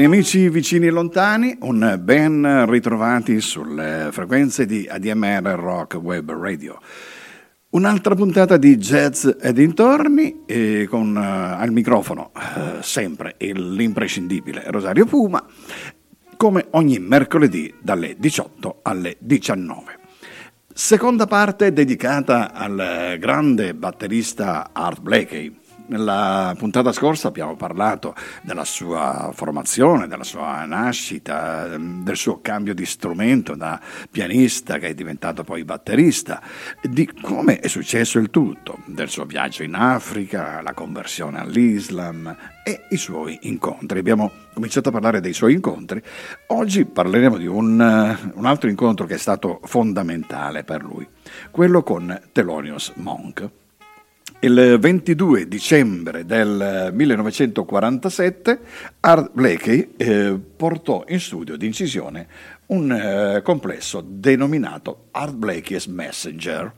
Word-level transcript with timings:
Cari 0.00 0.14
amici 0.14 0.48
vicini 0.48 0.86
e 0.86 0.90
lontani, 0.90 1.58
un 1.60 1.98
ben 2.02 2.64
ritrovati 2.70 3.38
sulle 3.42 4.08
frequenze 4.12 4.64
di 4.64 4.88
ADMR 4.88 5.42
Rock 5.58 5.96
Web 5.96 6.32
Radio. 6.32 6.78
Un'altra 7.72 8.14
puntata 8.14 8.56
di 8.56 8.78
jazz 8.78 9.28
e 9.38 9.52
dintorni 9.52 10.44
e 10.46 10.86
con 10.88 11.14
uh, 11.14 11.20
al 11.60 11.70
microfono 11.72 12.30
uh, 12.34 12.80
sempre 12.80 13.34
l'imprescindibile 13.38 14.62
Rosario 14.68 15.04
Puma, 15.04 15.44
come 16.34 16.68
ogni 16.70 16.98
mercoledì 16.98 17.70
dalle 17.78 18.16
18 18.18 18.78
alle 18.80 19.16
19. 19.18 19.98
Seconda 20.72 21.26
parte 21.26 21.74
dedicata 21.74 22.54
al 22.54 23.16
grande 23.18 23.74
batterista 23.74 24.70
Art 24.72 25.02
Blakey, 25.02 25.59
nella 25.90 26.54
puntata 26.56 26.92
scorsa 26.92 27.28
abbiamo 27.28 27.56
parlato 27.56 28.14
della 28.42 28.64
sua 28.64 29.30
formazione, 29.34 30.06
della 30.06 30.24
sua 30.24 30.64
nascita, 30.64 31.66
del 31.76 32.16
suo 32.16 32.40
cambio 32.40 32.74
di 32.74 32.86
strumento 32.86 33.56
da 33.56 33.80
pianista 34.08 34.78
che 34.78 34.88
è 34.88 34.94
diventato 34.94 35.42
poi 35.42 35.64
batterista, 35.64 36.40
di 36.80 37.10
come 37.20 37.58
è 37.58 37.66
successo 37.66 38.18
il 38.18 38.30
tutto, 38.30 38.78
del 38.86 39.08
suo 39.08 39.24
viaggio 39.24 39.64
in 39.64 39.74
Africa, 39.74 40.60
la 40.62 40.74
conversione 40.74 41.40
all'Islam 41.40 42.36
e 42.62 42.86
i 42.90 42.96
suoi 42.96 43.38
incontri. 43.42 43.98
Abbiamo 43.98 44.30
cominciato 44.54 44.90
a 44.90 44.92
parlare 44.92 45.20
dei 45.20 45.32
suoi 45.32 45.54
incontri, 45.54 46.00
oggi 46.48 46.84
parleremo 46.84 47.36
di 47.36 47.46
un, 47.46 48.16
un 48.34 48.44
altro 48.46 48.68
incontro 48.68 49.06
che 49.06 49.14
è 49.14 49.18
stato 49.18 49.60
fondamentale 49.64 50.62
per 50.62 50.84
lui, 50.84 51.06
quello 51.50 51.82
con 51.82 52.16
Thelonious 52.32 52.92
Monk. 52.94 53.59
Il 54.42 54.78
22 54.80 55.48
dicembre 55.48 56.24
del 56.24 56.92
1947 56.94 58.60
Art 59.00 59.32
Blakey 59.34 59.92
eh, 59.98 60.40
portò 60.56 61.04
in 61.08 61.20
studio 61.20 61.58
di 61.58 61.66
incisione 61.66 62.26
un 62.68 62.90
eh, 62.90 63.42
complesso 63.42 64.02
denominato 64.02 65.08
Art 65.10 65.34
Blakey's 65.34 65.84
Messenger, 65.84 66.72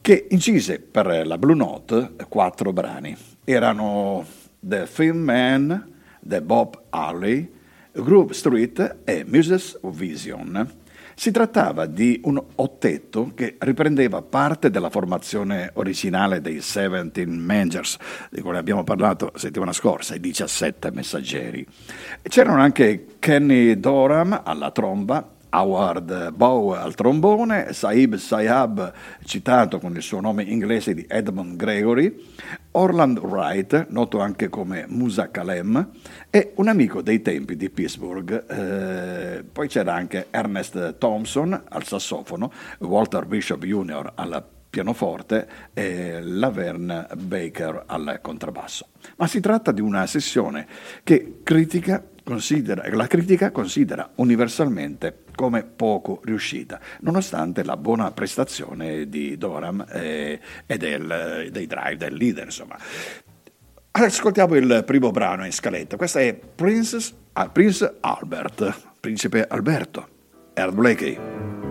che 0.00 0.26
incise 0.30 0.78
per 0.78 1.26
la 1.26 1.36
Blue 1.36 1.54
Note 1.54 2.12
quattro 2.26 2.72
brani. 2.72 3.14
Erano 3.44 4.24
The 4.58 4.88
Thin 4.90 5.22
Man, 5.22 5.92
The 6.20 6.40
Bob 6.40 6.84
Harley, 6.88 7.52
Groove 7.92 8.32
Street 8.32 9.00
e 9.04 9.26
Muses 9.28 9.76
of 9.82 9.94
Vision. 9.94 10.84
Si 11.18 11.30
trattava 11.30 11.86
di 11.86 12.20
un 12.24 12.40
ottetto 12.56 13.32
che 13.34 13.56
riprendeva 13.60 14.20
parte 14.20 14.68
della 14.68 14.90
formazione 14.90 15.70
originale 15.72 16.42
dei 16.42 16.56
17 16.56 17.24
Mangers, 17.24 17.96
di 18.30 18.42
cui 18.42 18.54
abbiamo 18.54 18.84
parlato 18.84 19.32
settimana 19.34 19.72
scorsa, 19.72 20.14
i 20.14 20.20
17 20.20 20.90
messaggeri. 20.90 21.66
C'erano 22.20 22.60
anche 22.60 23.06
Kenny 23.18 23.80
Doram 23.80 24.42
alla 24.44 24.70
tromba, 24.70 25.35
Howard 25.50 26.32
Bow 26.32 26.70
al 26.70 26.94
trombone, 26.94 27.72
Saib 27.72 28.16
Sayab, 28.16 28.92
citato 29.24 29.78
con 29.78 29.94
il 29.94 30.02
suo 30.02 30.20
nome 30.20 30.42
inglese 30.42 30.94
di 30.94 31.04
Edmund 31.08 31.56
Gregory, 31.56 32.14
Orland 32.72 33.18
Wright, 33.18 33.86
noto 33.90 34.20
anche 34.20 34.48
come 34.48 34.84
Musa 34.88 35.30
Kalem, 35.30 35.90
e 36.30 36.52
un 36.56 36.68
amico 36.68 37.02
dei 37.02 37.22
tempi 37.22 37.56
di 37.56 37.70
Pittsburgh. 37.70 38.44
Eh, 38.50 39.44
poi 39.50 39.68
c'era 39.68 39.94
anche 39.94 40.26
Ernest 40.30 40.98
Thompson 40.98 41.62
al 41.68 41.84
sassofono, 41.84 42.52
Walter 42.80 43.24
Bishop 43.26 43.64
Jr. 43.64 44.12
al 44.14 44.44
pianoforte 44.68 45.48
e 45.72 46.20
Laverne 46.20 47.06
Baker 47.16 47.84
al 47.86 48.18
contrabbasso. 48.20 48.88
Ma 49.16 49.26
si 49.26 49.40
tratta 49.40 49.72
di 49.72 49.80
una 49.80 50.06
sessione 50.06 50.66
che 51.02 51.40
critica, 51.42 52.04
la 52.24 53.06
critica 53.06 53.50
considera 53.52 54.10
universalmente 54.16 55.16
come 55.36 55.62
poco 55.62 56.20
riuscita, 56.24 56.80
nonostante 57.02 57.62
la 57.62 57.76
buona 57.76 58.10
prestazione 58.10 59.08
di 59.08 59.38
Doram 59.38 59.86
eh, 59.88 60.40
e 60.66 60.76
del, 60.76 61.48
dei 61.52 61.66
drive 61.66 61.96
del 61.96 62.14
leader. 62.14 62.46
Insomma. 62.46 62.76
Ascoltiamo 63.92 64.56
il 64.56 64.82
primo 64.84 65.10
brano 65.10 65.44
in 65.44 65.52
scaletta, 65.52 65.96
questo 65.96 66.18
è 66.18 66.34
Princess, 66.34 67.14
ah, 67.32 67.48
Prince 67.48 67.96
Albert, 68.00 68.90
Principe 68.98 69.46
Alberto, 69.46 70.08
Earl 70.52 70.74
Blakey. 70.74 71.65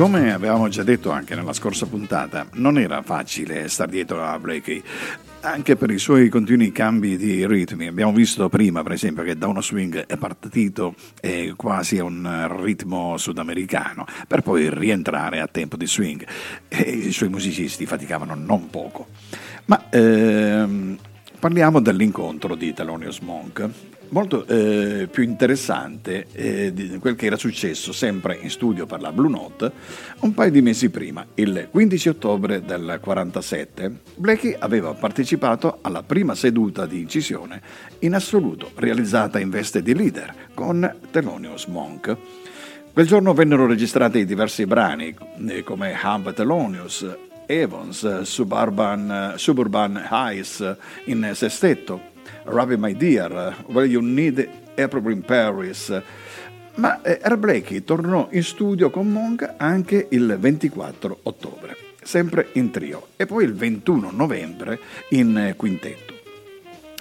Come 0.00 0.32
avevamo 0.32 0.68
già 0.68 0.82
detto 0.82 1.10
anche 1.10 1.34
nella 1.34 1.52
scorsa 1.52 1.84
puntata, 1.84 2.46
non 2.54 2.78
era 2.78 3.02
facile 3.02 3.68
stare 3.68 3.90
dietro 3.90 4.24
a 4.24 4.38
Blakey, 4.38 4.82
anche 5.40 5.76
per 5.76 5.90
i 5.90 5.98
suoi 5.98 6.30
continui 6.30 6.72
cambi 6.72 7.18
di 7.18 7.46
ritmi. 7.46 7.86
Abbiamo 7.86 8.10
visto 8.10 8.48
prima, 8.48 8.82
per 8.82 8.92
esempio, 8.92 9.22
che 9.24 9.36
da 9.36 9.46
uno 9.46 9.60
swing 9.60 10.06
è 10.06 10.16
partito 10.16 10.94
eh, 11.20 11.52
quasi 11.54 11.98
a 11.98 12.04
un 12.04 12.62
ritmo 12.62 13.18
sudamericano, 13.18 14.06
per 14.26 14.40
poi 14.40 14.70
rientrare 14.70 15.38
a 15.38 15.46
tempo 15.46 15.76
di 15.76 15.86
swing. 15.86 16.26
E 16.66 16.80
i 16.80 17.12
suoi 17.12 17.28
musicisti 17.28 17.84
faticavano 17.84 18.34
non 18.34 18.70
poco. 18.70 19.08
Ma 19.66 19.90
ehm, 19.90 20.96
parliamo 21.38 21.78
dell'incontro 21.78 22.54
di 22.54 22.72
Thelonious 22.72 23.18
Monk 23.18 23.68
molto 24.10 24.46
eh, 24.46 25.08
più 25.10 25.22
interessante 25.22 26.26
eh, 26.32 26.72
di 26.72 26.98
quel 26.98 27.16
che 27.16 27.26
era 27.26 27.36
successo 27.36 27.92
sempre 27.92 28.38
in 28.40 28.50
studio 28.50 28.86
per 28.86 29.00
la 29.00 29.12
Blue 29.12 29.30
Note 29.30 29.72
un 30.20 30.34
paio 30.34 30.50
di 30.50 30.62
mesi 30.62 30.90
prima, 30.90 31.24
il 31.34 31.68
15 31.70 32.08
ottobre 32.08 32.62
del 32.64 32.98
47. 33.00 33.92
Blakey 34.16 34.56
aveva 34.58 34.92
partecipato 34.94 35.78
alla 35.80 36.02
prima 36.02 36.34
seduta 36.34 36.86
di 36.86 37.00
incisione 37.00 37.60
in 38.00 38.14
assoluto 38.14 38.70
realizzata 38.74 39.38
in 39.38 39.50
veste 39.50 39.82
di 39.82 39.94
leader 39.94 40.34
con 40.54 40.96
Thelonious 41.10 41.66
Monk. 41.66 42.16
Quel 42.92 43.06
giorno 43.06 43.32
vennero 43.32 43.66
registrati 43.66 44.24
diversi 44.24 44.66
brani 44.66 45.14
eh, 45.46 45.62
come 45.62 45.96
Hump 46.02 46.34
Thelonious, 46.34 47.06
Evans, 47.46 48.22
Suburban, 48.22 49.34
Suburban 49.36 50.06
Highs 50.10 50.76
in 51.06 51.30
sestetto, 51.34 52.09
Ravi 52.44 52.76
My 52.76 52.96
Dear, 52.96 53.64
Where 53.66 53.86
You 53.86 54.02
Need 54.02 54.48
April 54.76 55.10
in 55.10 55.22
Paris. 55.22 56.02
Ma 56.76 57.02
eh, 57.02 57.20
Air 57.22 57.36
Blakey 57.36 57.84
tornò 57.84 58.28
in 58.30 58.42
studio 58.42 58.90
con 58.90 59.10
Monk 59.10 59.54
anche 59.56 60.06
il 60.10 60.36
24 60.38 61.20
ottobre, 61.24 61.76
sempre 62.02 62.48
in 62.52 62.70
trio, 62.70 63.08
e 63.16 63.26
poi 63.26 63.44
il 63.44 63.54
21 63.54 64.10
novembre 64.12 64.78
in 65.10 65.54
quintetto. 65.56 66.10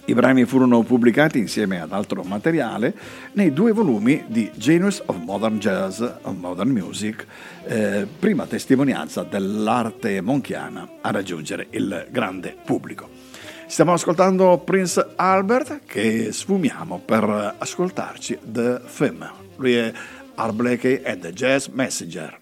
I 0.09 0.13
brani 0.15 0.43
furono 0.45 0.81
pubblicati 0.81 1.37
insieme 1.37 1.79
ad 1.79 1.93
altro 1.93 2.23
materiale 2.23 2.95
nei 3.33 3.53
due 3.53 3.73
volumi 3.73 4.23
di 4.25 4.49
Genius 4.55 5.03
of 5.05 5.17
Modern 5.17 5.59
Jazz, 5.59 6.01
of 6.01 6.35
Modern 6.35 6.71
Music, 6.71 7.27
eh, 7.65 8.07
prima 8.17 8.47
testimonianza 8.47 9.21
dell'arte 9.21 10.19
monchiana 10.21 10.87
a 11.01 11.11
raggiungere 11.11 11.67
il 11.69 12.07
grande 12.09 12.57
pubblico. 12.65 13.19
Stiamo 13.69 13.94
ascoltando 13.94 14.57
Prince 14.57 15.13
Albert 15.16 15.81
che 15.86 16.31
sfumiamo 16.31 17.00
per 17.06 17.56
ascoltarci 17.60 18.39
The 18.44 18.81
Film. 18.83 19.31
Lui 19.57 19.75
è 19.75 19.94
Art 20.36 20.54
Blakey 20.54 21.01
e 21.04 21.18
The 21.19 21.31
Jazz 21.31 21.68
Messenger. 21.68 22.38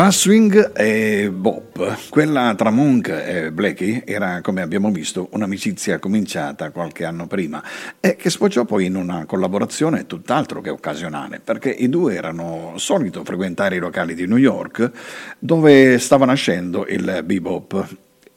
Tra 0.00 0.10
swing 0.10 0.72
e 0.74 1.30
bop, 1.30 2.08
quella 2.08 2.54
tra 2.56 2.70
Monk 2.70 3.08
e 3.08 3.52
Blackie 3.52 4.02
era, 4.06 4.40
come 4.40 4.62
abbiamo 4.62 4.90
visto, 4.90 5.28
un'amicizia 5.32 5.98
cominciata 5.98 6.70
qualche 6.70 7.04
anno 7.04 7.26
prima 7.26 7.62
e 8.00 8.16
che 8.16 8.30
sfociò 8.30 8.64
poi 8.64 8.86
in 8.86 8.96
una 8.96 9.26
collaborazione 9.26 10.06
tutt'altro 10.06 10.62
che 10.62 10.70
occasionale, 10.70 11.38
perché 11.44 11.68
i 11.68 11.90
due 11.90 12.14
erano 12.14 12.72
solito 12.76 13.24
frequentare 13.24 13.76
i 13.76 13.78
locali 13.78 14.14
di 14.14 14.26
New 14.26 14.38
York 14.38 14.90
dove 15.38 15.98
stava 15.98 16.24
nascendo 16.24 16.86
il 16.86 17.20
bebop 17.22 17.96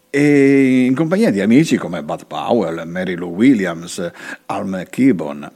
e 0.10 0.84
in 0.84 0.94
compagnia 0.96 1.32
di 1.32 1.40
amici 1.40 1.78
come 1.78 2.04
Bud 2.04 2.26
Powell, 2.28 2.86
Mary 2.86 3.16
Lou 3.16 3.34
Williams, 3.34 4.12
Al 4.48 4.68
McKibbon. 4.68 5.50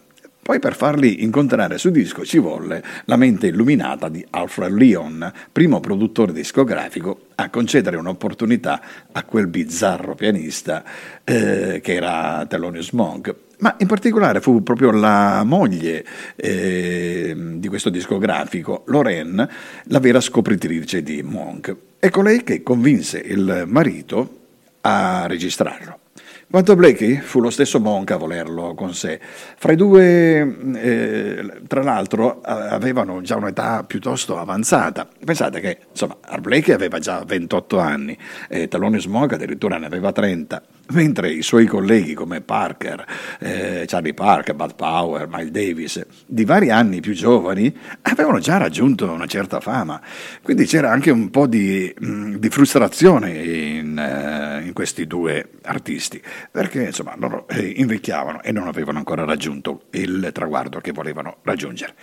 Poi 0.47 0.59
per 0.59 0.77
farli 0.77 1.23
incontrare 1.23 1.77
su 1.77 1.89
disco 1.89 2.23
ci 2.23 2.37
volle 2.37 2.81
la 3.03 3.17
mente 3.17 3.47
illuminata 3.47 4.07
di 4.07 4.25
Alfred 4.29 4.71
Leon, 4.71 5.29
primo 5.51 5.81
produttore 5.81 6.31
discografico 6.31 7.25
a 7.35 7.49
concedere 7.49 7.97
un'opportunità 7.97 8.81
a 9.11 9.23
quel 9.25 9.47
bizzarro 9.47 10.15
pianista 10.15 10.85
eh, 11.25 11.81
che 11.83 11.93
era 11.93 12.45
Thelonious 12.47 12.91
Monk. 12.91 13.35
Ma 13.57 13.75
in 13.79 13.87
particolare 13.87 14.39
fu 14.39 14.63
proprio 14.63 14.91
la 14.91 15.43
moglie 15.43 16.05
eh, 16.37 17.35
di 17.55 17.67
questo 17.67 17.89
discografico, 17.89 18.83
Lorraine, 18.85 19.49
la 19.87 19.99
vera 19.99 20.21
scopritrice 20.21 21.03
di 21.03 21.23
Monk. 21.23 21.75
È 21.99 22.09
colei 22.09 22.43
che 22.43 22.63
convinse 22.63 23.17
il 23.19 23.65
marito 23.67 24.37
a 24.79 25.25
registrarlo. 25.27 26.06
Quanto 26.49 26.71
a 26.71 26.75
Blakey, 26.75 27.17
fu 27.17 27.41
lo 27.41 27.49
stesso 27.49 27.81
Monk 27.81 28.11
a 28.11 28.15
volerlo 28.15 28.73
con 28.73 28.93
sé. 28.93 29.19
Fra 29.21 29.73
i 29.73 29.75
due, 29.75 30.57
eh, 30.75 31.61
tra 31.67 31.83
l'altro, 31.83 32.39
avevano 32.41 33.19
già 33.21 33.35
un'età 33.35 33.83
piuttosto 33.83 34.37
avanzata. 34.37 35.05
Pensate 35.25 35.59
che, 35.59 35.79
insomma, 35.89 36.15
Blakey 36.39 36.73
aveva 36.73 36.99
già 36.99 37.21
28 37.25 37.79
anni, 37.79 38.17
e 38.47 38.69
Thelonious 38.69 39.07
Monk 39.07 39.33
addirittura 39.33 39.77
ne 39.77 39.87
aveva 39.87 40.13
30 40.13 40.61
mentre 40.91 41.31
i 41.31 41.41
suoi 41.41 41.65
colleghi 41.65 42.13
come 42.13 42.41
Parker, 42.41 43.05
eh, 43.39 43.83
Charlie 43.87 44.13
Parker, 44.13 44.55
Bud 44.55 44.75
Power, 44.75 45.27
Miles 45.29 45.51
Davis, 45.51 46.05
di 46.25 46.45
vari 46.45 46.69
anni 46.69 47.01
più 47.01 47.13
giovani, 47.13 47.75
avevano 48.03 48.39
già 48.39 48.57
raggiunto 48.57 49.09
una 49.11 49.25
certa 49.25 49.59
fama. 49.59 50.01
Quindi 50.41 50.65
c'era 50.65 50.91
anche 50.91 51.11
un 51.11 51.29
po' 51.29 51.47
di, 51.47 51.93
mh, 51.97 52.35
di 52.35 52.49
frustrazione 52.49 53.31
in, 53.31 53.97
uh, 53.97 54.65
in, 54.65 54.73
questi 54.73 55.07
due 55.07 55.49
artisti, 55.63 56.21
perché 56.51 56.83
insomma 56.83 57.15
loro 57.17 57.47
eh, 57.47 57.73
invecchiavano 57.77 58.41
e 58.41 58.51
non 58.51 58.67
avevano 58.67 58.97
ancora 58.97 59.25
raggiunto 59.25 59.83
il 59.91 60.29
traguardo 60.33 60.79
che 60.79 60.91
volevano 60.91 61.37
raggiungere. 61.43 61.93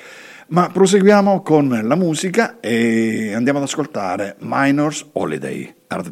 Ma 0.49 0.69
proseguiamo 0.69 1.41
con 1.41 1.81
la 1.83 1.95
musica 1.95 2.61
e 2.61 3.33
andiamo 3.35 3.59
ad 3.59 3.65
ascoltare 3.65 4.37
Minors 4.41 5.07
Holiday, 5.13 5.75
Art 5.87 6.11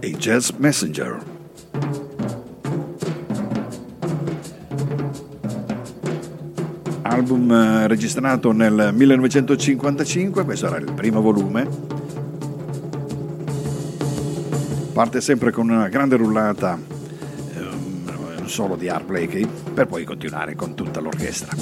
A 0.00 0.06
Jazz 0.06 0.50
Messenger. 0.58 1.18
Album 7.02 7.50
eh, 7.50 7.86
registrato 7.86 8.52
nel 8.52 8.90
1955, 8.92 10.44
questo 10.44 10.66
era 10.66 10.76
il 10.76 10.92
primo 10.92 11.20
volume. 11.20 11.68
Parte 14.92 15.20
sempre 15.20 15.50
con 15.50 15.68
una 15.68 15.88
grande 15.88 16.16
rullata, 16.16 16.78
um, 17.56 18.10
un 18.40 18.48
solo 18.48 18.76
di 18.76 18.88
Art 18.88 19.04
Blakey, 19.04 19.46
per 19.74 19.86
poi 19.86 20.04
continuare 20.04 20.54
con 20.54 20.74
tutta 20.74 21.00
l'orchestra. 21.00 21.54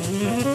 Mm-hmm. 0.00 0.38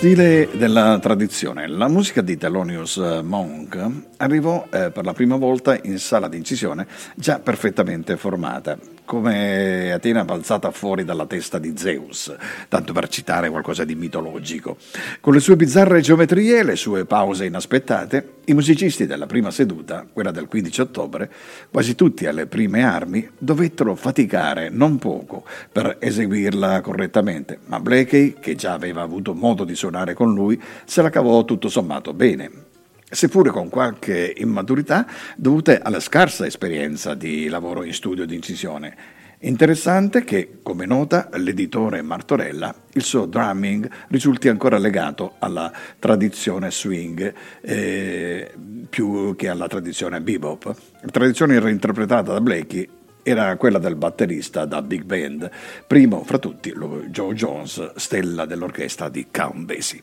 stile 0.00 0.48
della 0.54 0.98
tradizione. 0.98 1.66
La 1.66 1.86
musica 1.86 2.22
di 2.22 2.38
Thelonious 2.38 3.20
Monk 3.22 3.86
arrivò 4.16 4.66
eh, 4.70 4.90
per 4.90 5.04
la 5.04 5.12
prima 5.12 5.36
volta 5.36 5.78
in 5.82 5.98
sala 5.98 6.26
di 6.26 6.38
incisione 6.38 6.86
già 7.16 7.38
perfettamente 7.38 8.16
formata 8.16 8.78
come 9.10 9.90
Atena 9.90 10.24
balzata 10.24 10.70
fuori 10.70 11.02
dalla 11.02 11.26
testa 11.26 11.58
di 11.58 11.72
Zeus, 11.76 12.32
tanto 12.68 12.92
per 12.92 13.08
citare 13.08 13.50
qualcosa 13.50 13.82
di 13.82 13.96
mitologico. 13.96 14.76
Con 15.18 15.32
le 15.32 15.40
sue 15.40 15.56
bizzarre 15.56 16.00
geometrie 16.00 16.60
e 16.60 16.62
le 16.62 16.76
sue 16.76 17.04
pause 17.06 17.44
inaspettate, 17.44 18.34
i 18.44 18.54
musicisti 18.54 19.06
della 19.06 19.26
prima 19.26 19.50
seduta, 19.50 20.06
quella 20.12 20.30
del 20.30 20.46
15 20.46 20.80
ottobre, 20.82 21.28
quasi 21.72 21.96
tutti 21.96 22.26
alle 22.26 22.46
prime 22.46 22.84
armi, 22.84 23.28
dovettero 23.36 23.96
faticare 23.96 24.68
non 24.68 24.96
poco 24.98 25.44
per 25.72 25.96
eseguirla 25.98 26.80
correttamente, 26.80 27.58
ma 27.66 27.80
Blakey, 27.80 28.36
che 28.38 28.54
già 28.54 28.74
aveva 28.74 29.02
avuto 29.02 29.34
modo 29.34 29.64
di 29.64 29.74
suonare 29.74 30.14
con 30.14 30.32
lui, 30.32 30.62
se 30.84 31.02
la 31.02 31.10
cavò 31.10 31.44
tutto 31.44 31.68
sommato 31.68 32.12
bene 32.14 32.68
seppure 33.10 33.50
con 33.50 33.68
qualche 33.68 34.32
immaturità 34.36 35.06
dovute 35.36 35.78
alla 35.78 36.00
scarsa 36.00 36.46
esperienza 36.46 37.14
di 37.14 37.48
lavoro 37.48 37.82
in 37.82 37.92
studio 37.92 38.24
di 38.24 38.34
incisione. 38.34 39.18
Interessante 39.42 40.22
che, 40.22 40.58
come 40.62 40.84
nota 40.84 41.30
l'editore 41.32 42.02
Martorella, 42.02 42.74
il 42.92 43.02
suo 43.02 43.24
drumming 43.24 43.90
risulti 44.08 44.48
ancora 44.48 44.76
legato 44.76 45.36
alla 45.38 45.72
tradizione 45.98 46.70
swing 46.70 47.32
eh, 47.62 48.52
più 48.90 49.34
che 49.36 49.48
alla 49.48 49.66
tradizione 49.66 50.20
bebop. 50.20 50.64
La 51.00 51.10
tradizione 51.10 51.58
reinterpretata 51.58 52.32
da 52.32 52.40
Blakey 52.42 52.86
era 53.22 53.56
quella 53.56 53.78
del 53.78 53.96
batterista 53.96 54.66
da 54.66 54.82
big 54.82 55.04
band, 55.04 55.50
primo 55.86 56.22
fra 56.24 56.38
tutti 56.38 56.74
Joe 57.08 57.34
Jones, 57.34 57.94
stella 57.94 58.44
dell'orchestra 58.44 59.08
di 59.08 59.28
Count 59.30 59.64
Basie. 59.64 60.02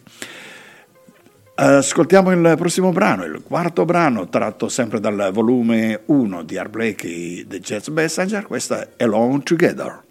Ascoltiamo 1.60 2.32
il 2.34 2.54
prossimo 2.56 2.92
brano, 2.92 3.24
il 3.24 3.42
quarto 3.42 3.84
brano 3.84 4.30
tratto 4.30 4.70
sempre 4.70 5.00
dal 5.00 5.32
volume 5.34 6.02
1 6.06 6.44
di 6.44 6.56
Art 6.56 6.70
Blakey, 6.70 7.48
The 7.48 7.60
Jazz 7.60 7.88
Messenger, 7.88 8.46
questa 8.46 8.90
è 8.96 9.04
Alone 9.06 9.42
Together. 9.42 10.04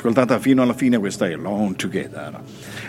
Ascoltata 0.00 0.38
fino 0.38 0.62
alla 0.62 0.72
fine, 0.72 0.98
questa 0.98 1.26
è 1.26 1.36
Long 1.36 1.76
Together. 1.76 2.40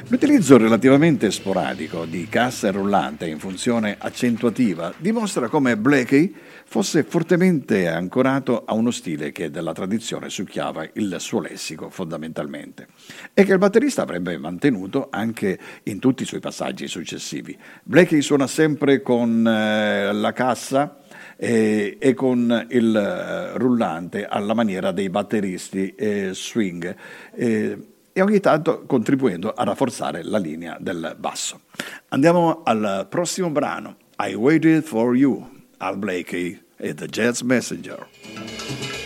L'utilizzo 0.07 0.55
relativamente 0.57 1.29
sporadico 1.29 2.05
di 2.05 2.27
cassa 2.29 2.71
rullante 2.71 3.27
in 3.27 3.37
funzione 3.37 3.97
accentuativa 3.99 4.93
dimostra 4.97 5.49
come 5.49 5.75
Blakey 5.75 6.33
fosse 6.63 7.03
fortemente 7.03 7.89
ancorato 7.89 8.63
a 8.63 8.73
uno 8.75 8.91
stile 8.91 9.33
che 9.33 9.49
della 9.49 9.73
tradizione 9.73 10.29
succhiava 10.29 10.87
il 10.93 11.17
suo 11.19 11.41
lessico 11.41 11.89
fondamentalmente 11.89 12.87
e 13.33 13.43
che 13.43 13.51
il 13.51 13.57
batterista 13.57 14.03
avrebbe 14.03 14.37
mantenuto 14.37 15.09
anche 15.11 15.59
in 15.83 15.99
tutti 15.99 16.23
i 16.23 16.25
suoi 16.25 16.39
passaggi 16.39 16.87
successivi. 16.87 17.57
Blakey 17.83 18.21
suona 18.21 18.47
sempre 18.47 19.01
con 19.01 19.45
eh, 19.45 20.13
la 20.13 20.31
cassa 20.31 21.00
e, 21.43 21.97
e 21.99 22.13
con 22.13 22.67
il 22.69 22.95
eh, 22.95 23.57
rullante 23.57 24.27
alla 24.27 24.53
maniera 24.53 24.91
dei 24.91 25.09
batteristi 25.09 25.95
eh, 25.95 26.29
swing 26.33 26.95
eh, 27.33 27.77
e 28.13 28.21
ogni 28.21 28.39
tanto 28.39 28.83
contribuendo 28.85 29.51
a 29.51 29.63
rafforzare 29.63 30.21
la 30.21 30.37
linea 30.37 30.77
del 30.79 31.15
basso. 31.17 31.61
Andiamo 32.09 32.61
al 32.63 33.07
prossimo 33.09 33.49
brano, 33.49 33.95
I 34.19 34.35
Waited 34.35 34.83
for 34.83 35.15
You, 35.15 35.49
Al 35.77 35.97
Blakey 35.97 36.61
e 36.77 36.93
The 36.93 37.07
Jazz 37.07 37.41
Messenger. 37.41 39.00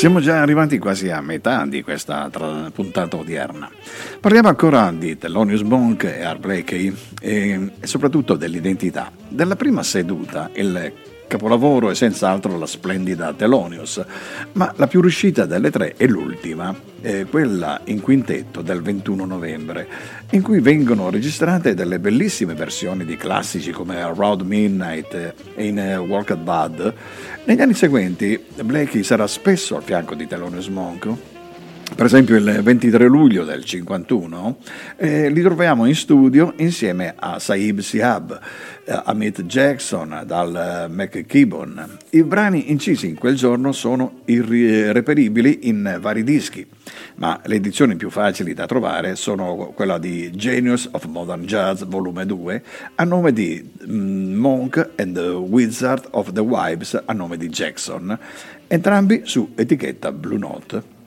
Siamo 0.00 0.20
già 0.20 0.40
arrivati 0.40 0.78
quasi 0.78 1.10
a 1.10 1.20
metà 1.20 1.66
di 1.66 1.82
questa 1.82 2.30
puntata 2.72 3.18
odierna. 3.18 3.70
Parliamo 4.18 4.48
ancora 4.48 4.90
di 4.96 5.18
Thelonious 5.18 5.60
Monk 5.60 6.04
e 6.04 6.22
Art 6.22 6.40
Blakey 6.40 6.96
e, 7.20 7.72
soprattutto 7.82 8.34
dell'identità. 8.34 9.12
Della 9.28 9.56
prima 9.56 9.82
seduta 9.82 10.48
il 10.54 10.90
capolavoro 11.30 11.90
è 11.90 11.94
senz'altro 11.94 12.56
la 12.58 12.64
splendida 12.64 13.34
Thelonious, 13.34 14.02
ma 14.52 14.72
la 14.76 14.86
più 14.86 15.02
riuscita 15.02 15.44
delle 15.44 15.70
tre 15.70 15.92
è 15.94 16.06
l'ultima, 16.06 16.74
eh, 17.02 17.26
quella 17.26 17.82
in 17.84 18.00
quintetto 18.00 18.62
del 18.62 18.82
21 18.82 19.26
novembre, 19.26 19.86
in 20.30 20.42
cui 20.42 20.60
vengono 20.60 21.08
registrate 21.08 21.74
delle 21.74 22.00
bellissime 22.00 22.54
versioni 22.54 23.04
di 23.04 23.16
classici 23.16 23.70
come 23.70 24.00
Around 24.00 24.40
Midnight 24.40 25.34
e 25.54 25.66
in 25.66 25.76
uh, 25.76 26.00
Walk 26.00 26.30
at 26.30 26.38
Bud. 26.38 26.94
Negli 27.44 27.60
anni 27.60 27.74
seguenti 27.74 28.38
Blakey 28.62 29.02
sarà 29.02 29.26
spesso 29.26 29.76
al 29.76 29.82
fianco 29.82 30.14
di 30.14 30.26
Thelonious 30.26 30.68
Monk 30.68 31.08
per 31.94 32.06
esempio 32.06 32.36
il 32.36 32.60
23 32.62 33.06
luglio 33.06 33.44
del 33.44 33.64
51, 33.64 34.58
eh, 34.96 35.28
li 35.28 35.42
troviamo 35.42 35.86
in 35.86 35.94
studio 35.94 36.54
insieme 36.56 37.14
a 37.16 37.38
Saib 37.38 37.80
Siab, 37.80 38.40
eh, 38.84 39.02
Amit 39.04 39.42
Jackson, 39.42 40.22
dal 40.24 40.86
McKibbon. 40.88 41.98
I 42.10 42.22
brani 42.22 42.70
incisi 42.70 43.08
in 43.08 43.16
quel 43.16 43.34
giorno 43.34 43.72
sono 43.72 44.20
irreperibili 44.24 45.68
in 45.68 45.98
vari 46.00 46.22
dischi, 46.22 46.66
ma 47.16 47.40
le 47.44 47.56
edizioni 47.56 47.96
più 47.96 48.08
facili 48.08 48.54
da 48.54 48.66
trovare 48.66 49.16
sono 49.16 49.72
quella 49.74 49.98
di 49.98 50.30
Genius 50.34 50.88
of 50.92 51.04
Modern 51.06 51.44
Jazz 51.44 51.82
volume 51.82 52.24
2 52.24 52.62
a 52.94 53.04
nome 53.04 53.32
di 53.32 53.68
mm, 53.86 54.34
Monk 54.34 54.90
and 54.96 55.14
the 55.14 55.30
Wizard 55.30 56.06
of 56.12 56.32
the 56.32 56.40
Wives 56.40 57.02
a 57.04 57.12
nome 57.12 57.36
di 57.36 57.48
Jackson, 57.48 58.16
entrambi 58.68 59.22
su 59.24 59.52
etichetta 59.54 60.12
Blue 60.12 60.38
Note. 60.38 60.98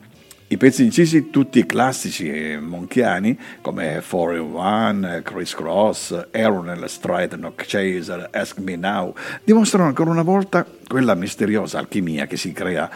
I 0.46 0.58
pezzi 0.58 0.84
incisi, 0.84 1.30
tutti 1.30 1.64
classici 1.64 2.30
e 2.30 2.60
monchiani, 2.60 3.36
come 3.62 4.02
401, 4.06 5.22
Chris 5.22 5.54
Cross, 5.54 6.28
Aaron 6.32 6.84
Stride, 6.86 7.36
Knock 7.36 7.64
Chaser, 7.66 8.28
Ask 8.30 8.58
Me 8.58 8.76
Now, 8.76 9.14
dimostrano 9.42 9.86
ancora 9.86 10.10
una 10.10 10.22
volta 10.22 10.66
quella 10.86 11.14
misteriosa 11.14 11.78
alchimia 11.78 12.26
che 12.26 12.36
si 12.36 12.52
crea 12.52 12.90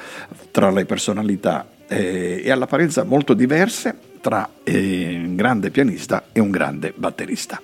tra 0.50 0.70
le 0.70 0.84
personalità 0.84 1.66
eh, 1.88 2.42
e 2.44 2.50
all'apparenza 2.50 3.02
molto 3.04 3.32
diverse 3.32 3.96
tra 4.20 4.48
eh, 4.62 5.22
un 5.24 5.34
grande 5.34 5.70
pianista 5.70 6.24
e 6.32 6.40
un 6.40 6.50
grande 6.50 6.92
batterista. 6.94 7.60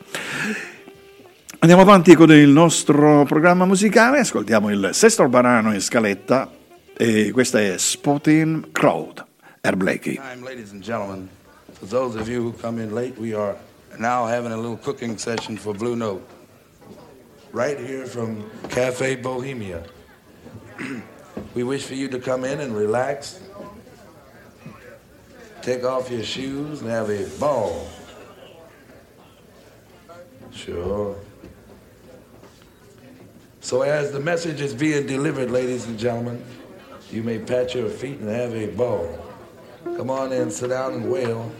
Andiamo 1.58 1.82
avanti 1.82 2.14
con 2.14 2.32
il 2.32 2.48
nostro 2.48 3.24
programma 3.24 3.66
musicale, 3.66 4.20
ascoltiamo 4.20 4.70
il 4.70 4.90
Sesto 4.92 5.28
Barano 5.28 5.74
in 5.74 5.80
scaletta 5.80 6.50
e 6.96 7.30
questa 7.32 7.60
è 7.60 7.74
Spotting 7.76 8.72
Crowd. 8.72 9.32
Herb 9.64 9.78
Blakey. 9.78 10.16
Time, 10.16 10.42
ladies 10.42 10.72
and 10.72 10.82
gentlemen, 10.82 11.30
for 11.72 11.86
those 11.86 12.16
of 12.16 12.28
you 12.28 12.42
who 12.42 12.52
come 12.52 12.78
in 12.78 12.94
late, 12.94 13.16
we 13.16 13.32
are 13.32 13.56
now 13.98 14.26
having 14.26 14.52
a 14.52 14.56
little 14.58 14.76
cooking 14.76 15.16
session 15.16 15.56
for 15.56 15.72
Blue 15.72 15.96
Note. 15.96 16.28
Right 17.50 17.78
here 17.78 18.04
from 18.04 18.50
Cafe 18.68 19.16
Bohemia. 19.16 19.82
we 21.54 21.62
wish 21.62 21.86
for 21.86 21.94
you 21.94 22.08
to 22.08 22.18
come 22.18 22.44
in 22.44 22.60
and 22.60 22.76
relax, 22.76 23.40
take 25.62 25.82
off 25.82 26.10
your 26.10 26.24
shoes, 26.24 26.82
and 26.82 26.90
have 26.90 27.08
a 27.08 27.26
ball. 27.40 27.88
Sure. 30.52 31.16
So, 33.60 33.80
as 33.80 34.12
the 34.12 34.20
message 34.20 34.60
is 34.60 34.74
being 34.74 35.06
delivered, 35.06 35.50
ladies 35.50 35.86
and 35.86 35.98
gentlemen, 35.98 36.44
you 37.10 37.22
may 37.22 37.38
pat 37.38 37.74
your 37.74 37.88
feet 37.88 38.18
and 38.18 38.28
have 38.28 38.54
a 38.54 38.66
ball. 38.66 39.23
Come 39.84 40.10
on 40.10 40.32
in, 40.32 40.50
sit 40.50 40.70
down 40.70 40.94
and 40.94 41.10
wail. 41.10 41.52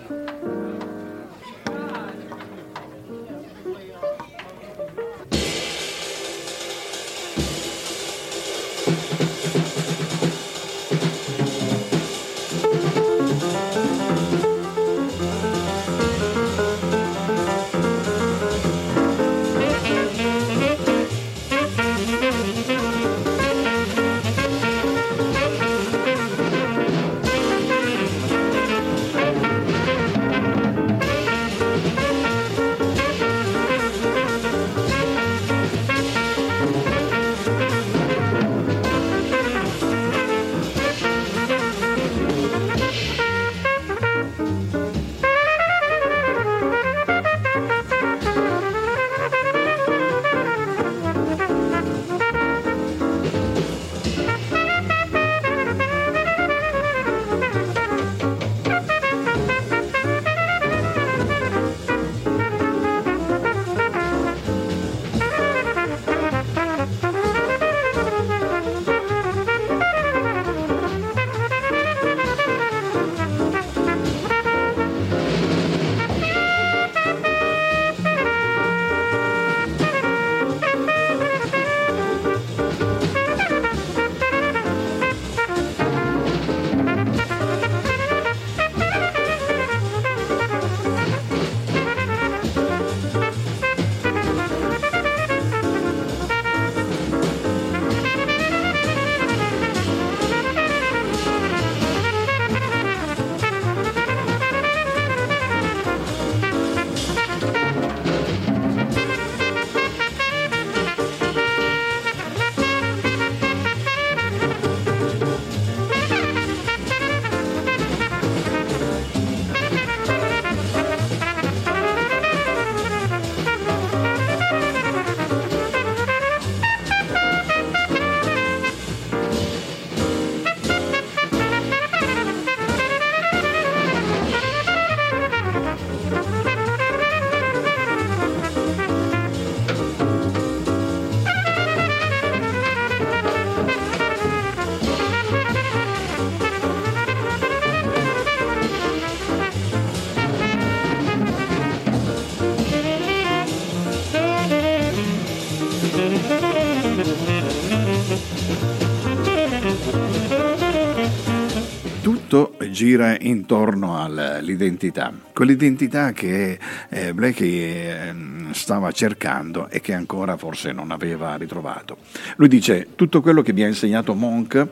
Gira 162.75 163.17
intorno 163.19 163.99
all'identità, 163.99 165.13
quell'identità 165.33 166.13
che 166.13 166.59
eh, 166.91 167.15
Blakey 167.15 167.61
eh, 167.61 168.15
stava 168.51 168.91
cercando 168.91 169.71
e 169.71 169.81
che 169.81 169.95
ancora 169.95 170.37
forse 170.37 170.73
non 170.73 170.91
aveva 170.91 171.37
ritrovato. 171.37 171.99
Lui 172.37 172.49
dice 172.49 172.89
tutto 172.97 173.23
quello 173.23 173.41
che 173.41 173.53
mi 173.53 173.63
ha 173.63 173.69
insegnato 173.69 174.15
Monk 174.15 174.67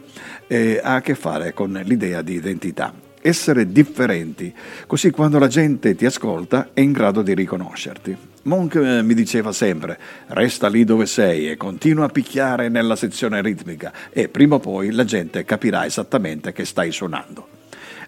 eh, 0.48 0.80
ha 0.82 0.96
a 0.96 1.00
che 1.00 1.14
fare 1.14 1.54
con 1.54 1.80
l'idea 1.84 2.20
di 2.20 2.34
identità 2.34 2.92
essere 3.22 3.70
differenti, 3.70 4.52
così 4.86 5.10
quando 5.10 5.38
la 5.38 5.46
gente 5.46 5.94
ti 5.94 6.04
ascolta 6.04 6.70
è 6.72 6.80
in 6.80 6.90
grado 6.90 7.22
di 7.22 7.34
riconoscerti. 7.34 8.16
Monk 8.42 8.74
mi 8.74 9.14
diceva 9.14 9.52
sempre, 9.52 9.96
resta 10.28 10.68
lì 10.68 10.82
dove 10.82 11.06
sei 11.06 11.48
e 11.48 11.56
continua 11.56 12.06
a 12.06 12.08
picchiare 12.08 12.68
nella 12.68 12.96
sezione 12.96 13.40
ritmica 13.40 13.92
e 14.10 14.28
prima 14.28 14.56
o 14.56 14.58
poi 14.58 14.90
la 14.90 15.04
gente 15.04 15.44
capirà 15.44 15.86
esattamente 15.86 16.52
che 16.52 16.64
stai 16.64 16.90
suonando. 16.90 17.61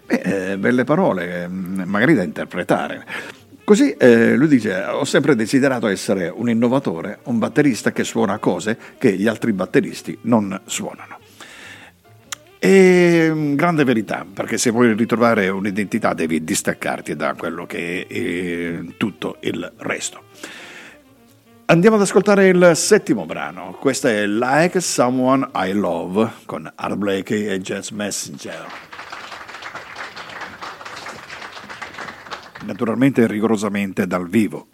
Beh, 0.05 0.51
eh, 0.51 0.57
belle 0.57 0.83
parole, 0.83 1.43
eh, 1.43 1.47
magari 1.47 2.13
da 2.13 2.23
interpretare. 2.23 3.05
Così 3.63 3.93
eh, 3.93 4.35
lui 4.35 4.47
dice: 4.47 4.83
Ho 4.83 5.05
sempre 5.05 5.35
desiderato 5.35 5.87
essere 5.87 6.31
un 6.33 6.49
innovatore, 6.49 7.19
un 7.23 7.39
batterista 7.39 7.91
che 7.91 8.03
suona 8.03 8.37
cose 8.37 8.77
che 8.99 9.13
gli 9.13 9.27
altri 9.27 9.53
batteristi 9.53 10.17
non 10.21 10.61
suonano. 10.65 11.17
E 12.59 13.29
mm, 13.31 13.55
grande 13.55 13.83
verità, 13.83 14.25
perché 14.31 14.59
se 14.59 14.69
vuoi 14.69 14.93
ritrovare 14.93 15.49
un'identità 15.49 16.13
devi 16.13 16.43
distaccarti 16.43 17.15
da 17.15 17.33
quello 17.33 17.65
che 17.65 18.05
è 18.07 18.13
eh, 18.13 18.93
tutto 18.97 19.37
il 19.41 19.71
resto. 19.77 20.21
Andiamo 21.67 21.95
ad 21.95 22.03
ascoltare 22.03 22.49
il 22.49 22.71
settimo 22.75 23.25
brano, 23.25 23.75
questo 23.79 24.07
è 24.07 24.27
Like 24.27 24.79
Someone 24.79 25.49
I 25.55 25.73
Love 25.73 26.29
con 26.45 26.71
Art 26.75 26.95
Blakey 26.95 27.47
e 27.47 27.59
Jazz 27.59 27.89
Messenger. 27.89 28.65
Naturalmente 32.65 33.27
rigorosamente 33.27 34.07
dal 34.07 34.27
vivo. 34.27 34.67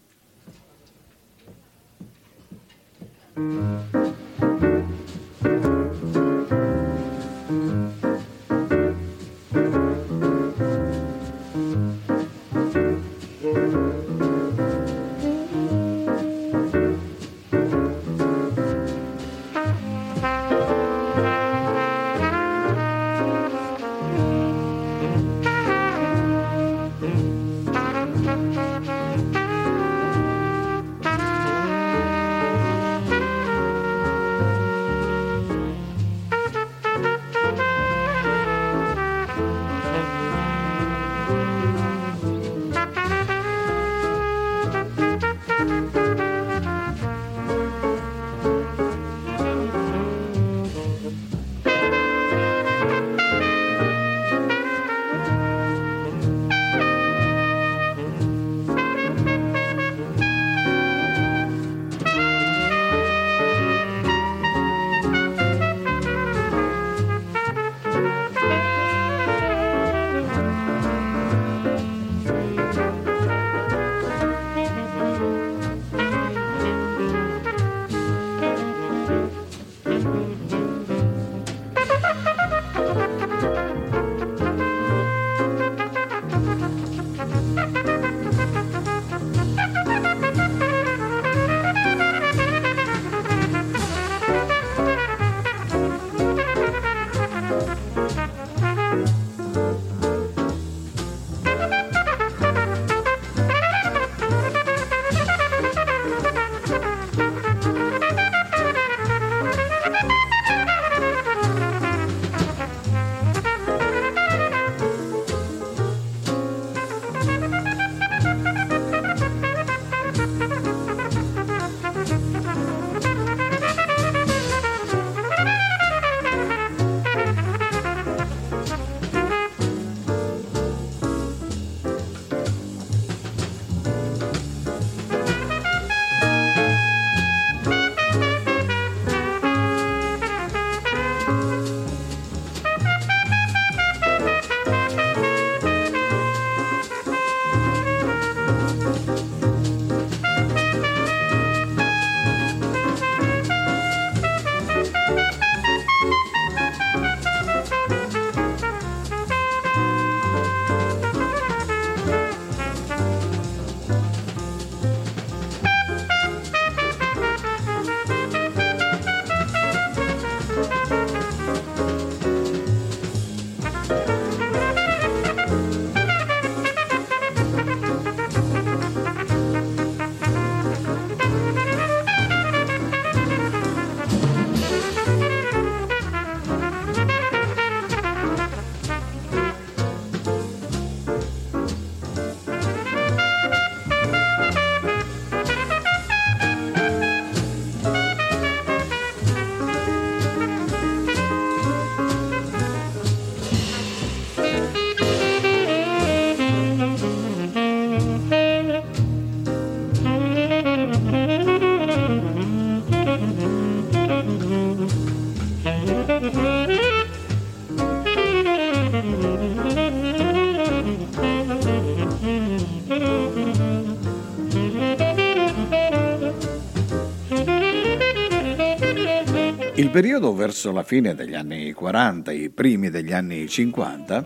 Periodo 229.92 230.34
verso 230.34 230.72
la 230.72 230.84
fine 230.84 231.14
degli 231.14 231.36
anni 231.36 231.74
40 231.74 232.32
e 232.32 232.36
i 232.36 232.50
primi 232.50 232.90
degli 232.90 233.12
anni 233.12 233.46
50 233.46 234.26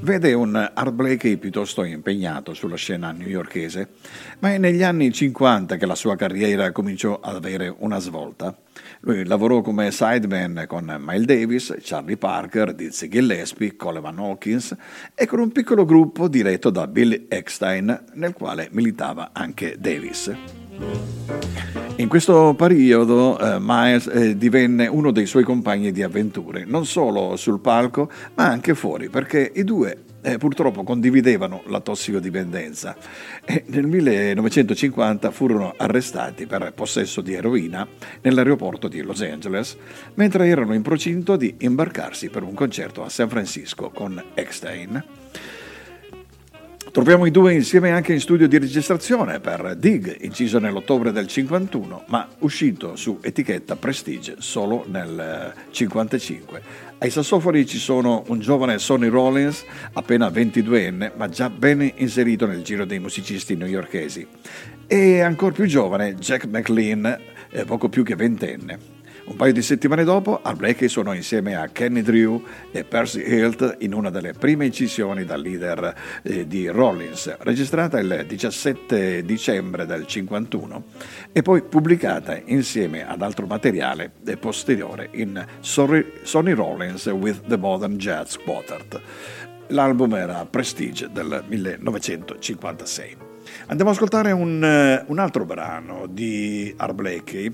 vede 0.00 0.34
un 0.34 0.54
Art 0.54 0.92
Blakey 0.92 1.38
piuttosto 1.38 1.84
impegnato 1.84 2.52
sulla 2.52 2.76
scena 2.76 3.12
newyorkese, 3.12 3.88
ma 4.40 4.52
è 4.52 4.58
negli 4.58 4.82
anni 4.82 5.10
50 5.10 5.78
che 5.78 5.86
la 5.86 5.94
sua 5.94 6.16
carriera 6.16 6.70
cominciò 6.70 7.18
ad 7.18 7.34
avere 7.34 7.74
una 7.78 7.98
svolta. 7.98 8.54
Lui 9.00 9.24
lavorò 9.24 9.62
come 9.62 9.90
sideman 9.90 10.66
con 10.68 10.94
Miles 11.00 11.24
Davis, 11.24 11.74
Charlie 11.80 12.18
Parker, 12.18 12.74
Dizzy 12.74 13.08
Gillespie, 13.08 13.74
Coleman 13.74 14.18
Hawkins 14.18 14.76
e 15.14 15.26
con 15.26 15.38
un 15.38 15.50
piccolo 15.50 15.86
gruppo 15.86 16.28
diretto 16.28 16.68
da 16.68 16.86
Bill 16.86 17.24
Eckstein 17.28 18.04
nel 18.12 18.34
quale 18.34 18.68
militava 18.70 19.30
anche 19.32 19.76
Davis. 19.78 20.65
In 21.98 22.08
questo 22.08 22.54
periodo 22.54 23.38
eh, 23.38 23.56
Miles 23.58 24.06
eh, 24.06 24.36
divenne 24.36 24.86
uno 24.86 25.10
dei 25.10 25.24
suoi 25.24 25.44
compagni 25.44 25.92
di 25.92 26.02
avventure, 26.02 26.64
non 26.66 26.84
solo 26.84 27.36
sul 27.36 27.60
palco 27.60 28.10
ma 28.34 28.46
anche 28.46 28.74
fuori, 28.74 29.08
perché 29.08 29.50
i 29.54 29.64
due 29.64 30.04
eh, 30.26 30.38
purtroppo 30.38 30.82
condividevano 30.82 31.62
la 31.66 31.80
tossicodipendenza 31.80 32.96
e 33.44 33.64
nel 33.68 33.86
1950 33.86 35.30
furono 35.30 35.72
arrestati 35.76 36.46
per 36.46 36.72
possesso 36.74 37.20
di 37.20 37.32
eroina 37.32 37.86
nell'aeroporto 38.22 38.88
di 38.88 39.02
Los 39.02 39.22
Angeles 39.22 39.76
mentre 40.14 40.48
erano 40.48 40.74
in 40.74 40.82
procinto 40.82 41.36
di 41.36 41.54
imbarcarsi 41.58 42.28
per 42.28 42.42
un 42.42 42.54
concerto 42.54 43.04
a 43.04 43.08
San 43.08 43.28
Francisco 43.28 43.90
con 43.90 44.22
Eckstein. 44.34 45.25
Troviamo 46.96 47.26
i 47.26 47.30
due 47.30 47.52
insieme 47.52 47.90
anche 47.90 48.14
in 48.14 48.20
studio 48.20 48.48
di 48.48 48.56
registrazione 48.56 49.38
per 49.38 49.76
Dig, 49.76 50.16
inciso 50.22 50.58
nell'ottobre 50.58 51.12
del 51.12 51.26
51, 51.26 52.04
ma 52.06 52.26
uscito 52.38 52.96
su 52.96 53.18
etichetta 53.20 53.76
Prestige 53.76 54.36
solo 54.38 54.86
nel 54.88 55.52
55. 55.72 56.62
Ai 56.96 57.10
sassofoni 57.10 57.66
ci 57.66 57.76
sono 57.76 58.24
un 58.28 58.40
giovane 58.40 58.78
Sonny 58.78 59.08
Rollins, 59.08 59.62
appena 59.92 60.28
22enne, 60.28 61.12
ma 61.16 61.28
già 61.28 61.50
ben 61.50 61.92
inserito 61.96 62.46
nel 62.46 62.62
giro 62.62 62.86
dei 62.86 62.98
musicisti 62.98 63.56
newyorkesi, 63.56 64.26
e 64.86 65.20
ancora 65.20 65.52
più 65.52 65.66
giovane 65.66 66.14
Jack 66.14 66.46
McLean, 66.46 67.14
poco 67.66 67.90
più 67.90 68.04
che 68.04 68.16
ventenne. 68.16 68.95
Un 69.26 69.34
paio 69.34 69.52
di 69.52 69.60
settimane 69.60 70.04
dopo, 70.04 70.40
Blakey 70.54 70.88
suonò 70.88 71.12
insieme 71.12 71.56
a 71.56 71.66
Kenny 71.66 72.00
Drew 72.02 72.40
e 72.70 72.84
Percy 72.84 73.22
Hilt 73.26 73.78
in 73.80 73.92
una 73.92 74.08
delle 74.08 74.32
prime 74.32 74.66
incisioni 74.66 75.24
da 75.24 75.34
leader 75.36 75.94
eh, 76.22 76.46
di 76.46 76.68
Rollins, 76.68 77.36
registrata 77.40 77.98
il 77.98 78.24
17 78.24 79.24
dicembre 79.24 79.84
del 79.84 80.06
51 80.06 80.84
e 81.32 81.42
poi 81.42 81.62
pubblicata 81.62 82.40
insieme 82.44 83.04
ad 83.04 83.20
altro 83.20 83.46
materiale 83.46 84.12
posteriore 84.38 85.08
in 85.14 85.44
Sonny 85.58 86.52
Rollins 86.52 87.06
with 87.06 87.48
the 87.48 87.56
Modern 87.56 87.96
Jazz 87.96 88.36
Quartet. 88.36 89.00
L'album 89.68 90.14
era 90.14 90.46
Prestige 90.46 91.10
del 91.12 91.42
1956. 91.48 93.16
Andiamo 93.66 93.90
ad 93.90 93.96
ascoltare 93.96 94.30
un, 94.30 94.62
eh, 94.62 95.04
un 95.08 95.18
altro 95.18 95.44
brano 95.44 96.06
di 96.08 96.72
Art 96.76 96.94
Blakey 96.94 97.52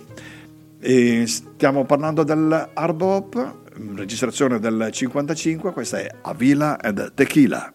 e 0.84 1.26
stiamo 1.28 1.84
parlando 1.84 2.24
dell'hard 2.24 2.96
bop, 2.96 3.60
registrazione 3.94 4.58
del 4.58 4.88
55, 4.90 5.72
questa 5.72 5.98
è 5.98 6.10
Avila 6.22 6.76
and 6.82 7.14
Tequila. 7.14 7.72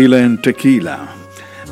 Villain 0.00 0.38
Tequila, 0.38 1.08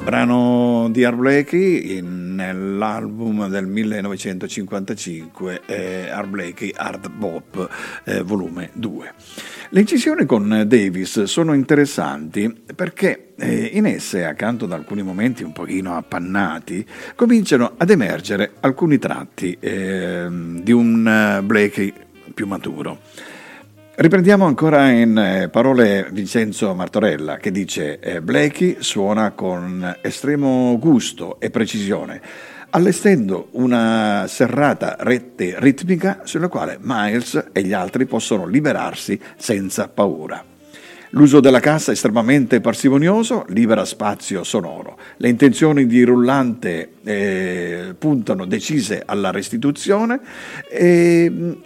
brano 0.03 0.89
di 0.91 1.05
Art 1.05 1.17
Blakey 1.17 2.01
nell'album 2.03 3.49
del 3.49 3.69
1955 3.69 5.63
eh, 5.65 6.09
Art 6.11 6.27
Blakey 6.27 6.73
Art 6.75 7.09
Bop 7.09 7.71
eh, 8.03 8.23
volume 8.23 8.71
2. 8.73 9.15
Le 9.69 9.79
incisioni 9.79 10.27
con 10.27 10.65
Davis 10.67 11.23
sono 11.23 11.53
interessanti 11.53 12.53
perché 12.75 13.35
eh, 13.37 13.71
in 13.75 13.87
esse, 13.87 14.25
accanto 14.25 14.65
ad 14.65 14.73
alcuni 14.73 15.05
momenti 15.05 15.45
un 15.45 15.53
pochino 15.53 15.97
appannati, 15.97 16.85
cominciano 17.15 17.75
ad 17.77 17.91
emergere 17.91 18.55
alcuni 18.59 18.99
tratti 18.99 19.57
ehm, 19.61 20.63
di 20.63 20.73
un 20.73 21.07
eh, 21.07 21.43
Blakey 21.45 21.95
più 22.35 22.49
maturo. 22.49 22.99
Riprendiamo 23.99 24.45
ancora 24.45 24.91
in 24.91 25.17
eh, 25.17 25.49
parole 25.49 26.07
Vincenzo 26.13 26.75
Martorella 26.75 27.39
che 27.39 27.51
dice 27.51 27.99
eh, 27.99 28.21
Blakey 28.21 28.77
suona 28.81 29.31
con 29.31 29.97
estremo 30.03 30.77
gusto 30.79 31.41
e 31.41 31.49
precisione, 31.49 32.21
allestendo 32.71 33.49
una 33.53 34.27
serrata 34.29 34.97
rete 35.01 35.55
ritmica 35.61 36.21
sulla 36.25 36.49
quale 36.49 36.77
Miles 36.79 37.43
e 37.53 37.63
gli 37.63 37.73
altri 37.73 38.05
possono 38.05 38.47
liberarsi 38.47 39.19
senza 39.35 39.89
paura. 39.89 40.45
L'uso 41.11 41.41
della 41.41 41.61
cassa 41.61 41.93
estremamente 41.93 42.61
parsimonioso 42.61 43.47
libera 43.49 43.87
spazio 43.87 44.45
sonoro. 44.45 44.99
Le 45.17 45.31
intenzioni 45.31 45.87
di 45.87 46.03
rullante 46.03 46.97
eh, 47.03 47.95
puntano 47.99 48.45
decise 48.45 49.03
alla 49.07 49.31
restituzione 49.31 50.21
e 50.69 51.57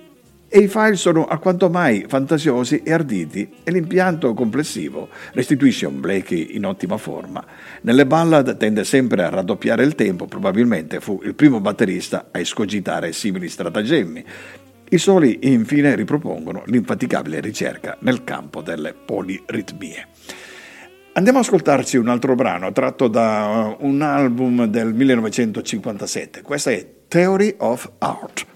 e 0.53 0.59
i 0.59 0.67
file 0.69 0.97
sono 0.97 1.27
alquanto 1.27 1.71
mai 1.71 2.05
fantasiosi 2.09 2.83
e 2.83 2.93
arditi 2.93 3.49
e 3.63 3.71
l'impianto 3.71 4.35
complessivo 4.35 5.09
restituisce 5.33 5.87
un 5.87 6.01
Blakey 6.01 6.57
in 6.57 6.67
ottima 6.67 6.97
forma. 6.97 7.45
Nelle 7.83 8.05
ballad 8.05 8.57
tende 8.57 8.83
sempre 8.83 9.23
a 9.23 9.29
raddoppiare 9.29 9.85
il 9.85 9.95
tempo, 9.95 10.27
probabilmente 10.27 10.99
fu 10.99 11.21
il 11.23 11.37
primo 11.37 11.61
batterista 11.61 12.31
a 12.33 12.41
escogitare 12.41 13.13
simili 13.13 13.49
stratagemmi. 13.49 14.25
I 14.89 14.99
soli 14.99 15.39
infine 15.43 15.95
ripropongono 15.95 16.65
l'infaticabile 16.67 17.39
ricerca 17.39 17.97
nel 18.01 18.25
campo 18.25 18.61
delle 18.61 18.93
poliritmie. 18.93 20.09
Andiamo 21.13 21.39
ad 21.39 21.45
ascoltarci 21.45 21.97
un 21.97 22.09
altro 22.09 22.35
brano 22.35 22.73
tratto 22.73 23.07
da 23.07 23.77
un 23.79 24.03
album 24.03 24.65
del 24.65 24.95
1957. 24.95 26.43
Questa 26.43 26.73
è 26.73 26.85
Theory 27.07 27.55
of 27.59 27.89
Art. 27.99 28.47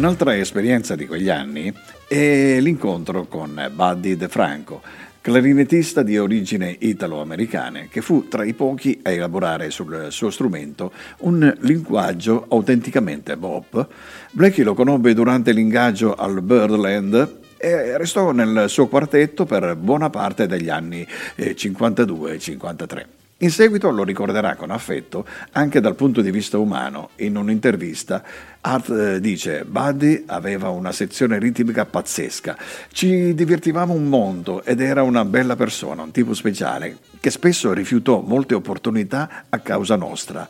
Un'altra 0.00 0.34
esperienza 0.34 0.96
di 0.96 1.06
quegli 1.06 1.28
anni 1.28 1.70
è 2.08 2.58
l'incontro 2.58 3.26
con 3.26 3.70
Buddy 3.70 4.16
DeFranco. 4.16 4.80
clarinettista 5.20 6.02
di 6.02 6.16
origine 6.16 6.74
italo-americane, 6.78 7.88
che 7.90 8.00
fu 8.00 8.26
tra 8.26 8.42
i 8.44 8.54
pochi 8.54 8.98
a 9.02 9.10
elaborare 9.10 9.70
sul 9.70 10.06
suo 10.08 10.30
strumento 10.30 10.90
un 11.18 11.54
linguaggio 11.60 12.46
autenticamente 12.48 13.36
bop. 13.36 13.88
Blackie 14.30 14.64
lo 14.64 14.72
conobbe 14.72 15.12
durante 15.12 15.52
l'ingaggio 15.52 16.14
al 16.14 16.40
Birdland 16.40 17.40
e 17.58 17.98
restò 17.98 18.32
nel 18.32 18.70
suo 18.70 18.88
quartetto 18.88 19.44
per 19.44 19.76
buona 19.76 20.08
parte 20.08 20.46
degli 20.46 20.70
anni 20.70 21.06
52 21.54 22.38
53. 22.38 23.19
In 23.42 23.50
seguito 23.50 23.90
lo 23.90 24.04
ricorderà 24.04 24.54
con 24.54 24.70
affetto 24.70 25.24
anche 25.52 25.80
dal 25.80 25.94
punto 25.94 26.20
di 26.20 26.30
vista 26.30 26.58
umano. 26.58 27.08
In 27.16 27.38
un'intervista 27.38 28.22
Art 28.60 28.90
eh, 28.90 29.18
dice 29.18 29.64
Buddy 29.64 30.24
aveva 30.26 30.68
una 30.68 30.92
sezione 30.92 31.38
ritmica 31.38 31.86
pazzesca, 31.86 32.58
ci 32.92 33.32
divertivamo 33.32 33.94
un 33.94 34.08
mondo 34.08 34.62
ed 34.62 34.82
era 34.82 35.02
una 35.02 35.24
bella 35.24 35.56
persona, 35.56 36.02
un 36.02 36.10
tipo 36.10 36.34
speciale, 36.34 36.98
che 37.18 37.30
spesso 37.30 37.72
rifiutò 37.72 38.20
molte 38.20 38.52
opportunità 38.54 39.44
a 39.48 39.58
causa 39.60 39.96
nostra. 39.96 40.46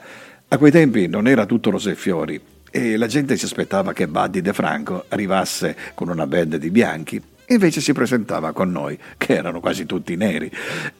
A 0.49 0.59
quei 0.59 0.73
tempi 0.73 1.07
non 1.07 1.29
era 1.29 1.47
tutto 1.47 1.71
rose 1.71 1.93
e 1.93 1.95
fiori 1.95 2.41
e 2.73 2.97
la 2.97 3.07
gente 3.07 3.37
si 3.37 3.45
aspettava 3.45 3.93
che 3.93 4.09
Buddy 4.09 4.41
De 4.41 4.53
Franco 4.53 5.05
arrivasse 5.09 5.77
con 5.95 6.09
una 6.09 6.27
band 6.27 6.57
di 6.57 6.71
bianchi 6.71 7.23
invece 7.55 7.81
si 7.81 7.93
presentava 7.93 8.53
con 8.53 8.71
noi, 8.71 8.99
che 9.17 9.35
erano 9.35 9.61
quasi 9.61 9.87
tutti 9.87 10.17
neri, 10.17 10.51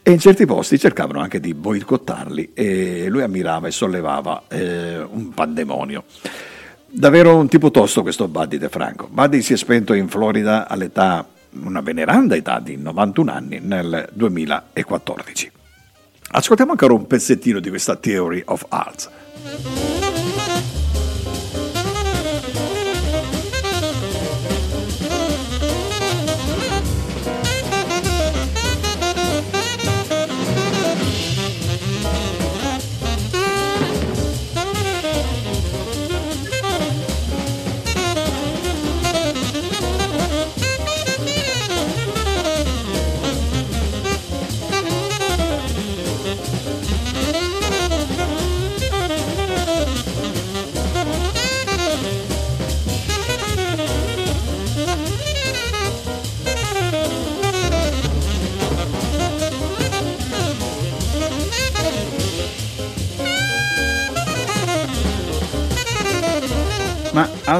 e 0.03 0.11
in 0.11 0.19
certi 0.19 0.47
posti 0.47 0.79
cercavano 0.79 1.21
anche 1.21 1.41
di 1.41 1.55
boicottarli 1.55 2.51
e 2.55 3.09
lui 3.09 3.23
ammirava 3.23 3.69
e 3.69 3.71
sollevava 3.71 4.45
eh, 4.49 4.99
un 5.01 5.31
pandemonio. 5.35 6.05
Davvero 6.87 7.37
un 7.37 7.49
tipo 7.49 7.71
tosto 7.71 8.03
questo 8.03 8.27
Buddy 8.27 8.59
De 8.59 8.69
Franco. 8.69 9.09
Buddy 9.11 9.43
si 9.43 9.53
è 9.53 9.57
spento 9.57 9.93
in 9.93 10.09
Florida 10.09 10.67
all'età, 10.69 11.27
una 11.63 11.81
veneranda 11.81 12.35
età 12.35 12.59
di 12.59 12.77
91 12.77 13.31
anni, 13.31 13.61
nel 13.63 14.09
2014. 14.13 15.53
Ascoltiamo 16.33 16.73
ancora 16.73 16.95
un 16.95 17.07
pezzettino 17.07 17.61
di 17.61 17.69
questa 17.69 17.97
Theory 17.97 18.43
of 18.47 18.65
Arts. 18.69 20.10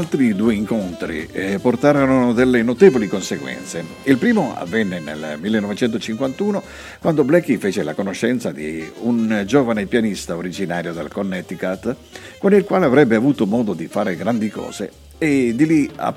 Altri 0.01 0.35
due 0.35 0.55
incontri 0.55 1.29
eh, 1.31 1.59
portarono 1.59 2.33
delle 2.33 2.63
notevoli 2.63 3.07
conseguenze. 3.07 3.85
Il 4.05 4.17
primo 4.17 4.55
avvenne 4.57 4.99
nel 4.99 5.37
1951 5.39 6.63
quando 7.01 7.23
Blackie 7.23 7.59
fece 7.59 7.83
la 7.83 7.93
conoscenza 7.93 8.51
di 8.51 8.83
un 9.01 9.43
giovane 9.47 9.85
pianista 9.85 10.37
originario 10.37 10.95
del 10.95 11.09
Connecticut 11.09 11.95
con 12.39 12.55
il 12.55 12.65
quale 12.65 12.87
avrebbe 12.87 13.15
avuto 13.15 13.45
modo 13.45 13.75
di 13.75 13.89
fare 13.89 14.17
grandi 14.17 14.49
cose 14.49 14.91
e 15.19 15.53
di 15.55 15.67
lì 15.67 15.91
a 15.97 16.15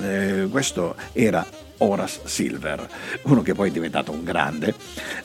eh, 0.00 0.46
questo 0.48 0.94
era 1.12 1.44
Horace 1.78 2.20
Silver, 2.24 2.88
uno 3.22 3.42
che 3.42 3.54
poi 3.54 3.68
è 3.68 3.72
diventato 3.72 4.12
un 4.12 4.24
grande. 4.24 4.74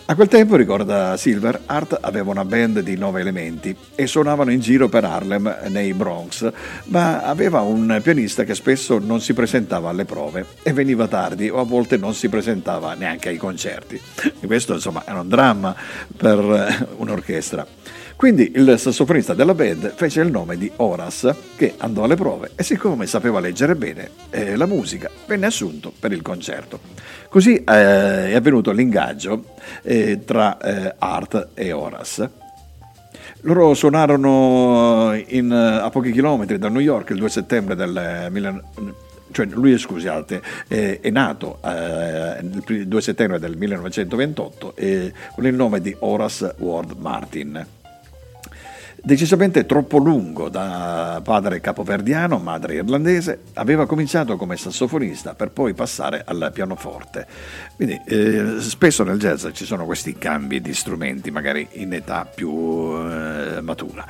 A 0.05 0.15
quel 0.15 0.27
tempo, 0.27 0.55
ricorda 0.55 1.17
Silver, 1.17 1.61
Art 1.65 1.97
aveva 2.01 2.31
una 2.31 2.45
band 2.45 2.79
di 2.79 2.97
nove 2.97 3.21
elementi 3.21 3.75
e 3.95 4.07
suonavano 4.07 4.51
in 4.51 4.59
giro 4.59 4.89
per 4.89 5.03
Harlem 5.03 5.65
nei 5.67 5.93
Bronx, 5.93 6.51
ma 6.85 7.21
aveva 7.21 7.61
un 7.61 7.99
pianista 8.01 8.43
che 8.43 8.55
spesso 8.55 8.99
non 8.99 9.21
si 9.21 9.33
presentava 9.33 9.89
alle 9.89 10.05
prove 10.05 10.45
e 10.63 10.73
veniva 10.73 11.07
tardi 11.07 11.49
o 11.49 11.59
a 11.59 11.63
volte 11.63 11.97
non 11.97 12.13
si 12.13 12.29
presentava 12.29 12.93
neanche 12.93 13.29
ai 13.29 13.37
concerti. 13.37 14.01
E 14.39 14.47
questo 14.47 14.73
insomma 14.73 15.03
era 15.05 15.19
un 15.19 15.29
dramma 15.29 15.75
per 16.15 16.87
un'orchestra. 16.97 17.78
Quindi 18.19 18.51
il 18.53 18.77
sassofonista 18.77 19.33
della 19.33 19.53
band 19.53 19.93
fece 19.95 20.19
il 20.19 20.29
nome 20.29 20.57
di 20.57 20.69
Horace, 20.75 21.33
che 21.55 21.75
andò 21.77 22.03
alle 22.03 22.15
prove 22.15 22.51
e 22.53 22.63
siccome 22.63 23.05
sapeva 23.05 23.39
leggere 23.39 23.77
bene 23.77 24.09
eh, 24.29 24.57
la 24.57 24.65
musica, 24.65 25.09
venne 25.25 25.45
assunto 25.45 25.93
per 25.97 26.11
il 26.11 26.21
concerto. 26.21 26.81
Così 27.29 27.55
eh, 27.55 27.63
è 27.63 28.35
avvenuto 28.35 28.71
l'ingaggio 28.71 29.55
eh, 29.83 30.25
tra 30.25 30.57
eh, 30.57 30.95
Art 30.99 31.51
e 31.53 31.71
Horace. 31.71 32.29
Loro 33.43 33.73
suonarono 33.73 35.17
in, 35.27 35.53
a 35.53 35.89
pochi 35.89 36.11
chilometri 36.11 36.57
da 36.57 36.67
New 36.67 36.81
York 36.81 37.11
il 37.11 37.19
2 37.19 37.29
settembre 37.29 37.75
del 37.75 38.27
1900 38.31 39.07
cioè 39.31 39.45
lui 39.45 39.77
scusate, 39.77 40.41
eh, 40.67 40.99
è 40.99 41.09
nato 41.11 41.59
eh, 41.63 42.39
il 42.41 42.87
2 42.87 43.01
settembre 43.01 43.39
del 43.39 43.55
1928 43.55 44.75
eh, 44.75 45.13
con 45.35 45.45
il 45.45 45.53
nome 45.53 45.79
di 45.81 45.95
Horace 45.99 46.55
Ward 46.57 46.95
Martin 46.97 47.77
decisamente 49.03 49.65
troppo 49.65 49.97
lungo 49.97 50.49
da 50.49 51.21
padre 51.23 51.59
capoverdiano, 51.59 52.37
madre 52.37 52.75
irlandese, 52.75 53.41
aveva 53.53 53.85
cominciato 53.85 54.35
come 54.37 54.57
sassofonista 54.57 55.33
per 55.33 55.51
poi 55.51 55.73
passare 55.73 56.23
al 56.25 56.51
pianoforte. 56.53 57.27
Quindi 57.75 57.99
eh, 58.05 58.55
spesso 58.59 59.03
nel 59.03 59.19
jazz 59.19 59.47
ci 59.53 59.65
sono 59.65 59.85
questi 59.85 60.17
cambi 60.17 60.61
di 60.61 60.73
strumenti, 60.73 61.31
magari 61.31 61.67
in 61.73 61.93
età 61.93 62.25
più 62.25 62.49
eh, 62.95 63.61
matura. 63.61 64.05